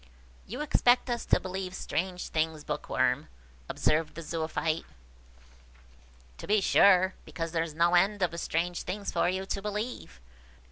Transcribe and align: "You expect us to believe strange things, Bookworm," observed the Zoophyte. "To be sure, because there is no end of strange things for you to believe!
"You 0.47 0.61
expect 0.61 1.11
us 1.11 1.25
to 1.27 1.39
believe 1.39 1.75
strange 1.75 2.29
things, 2.29 2.63
Bookworm," 2.63 3.27
observed 3.69 4.15
the 4.15 4.23
Zoophyte. 4.23 4.83
"To 6.39 6.47
be 6.47 6.59
sure, 6.59 7.13
because 7.23 7.51
there 7.51 7.61
is 7.61 7.75
no 7.75 7.93
end 7.93 8.23
of 8.23 8.39
strange 8.39 8.81
things 8.81 9.11
for 9.11 9.29
you 9.29 9.45
to 9.45 9.61
believe! 9.61 10.19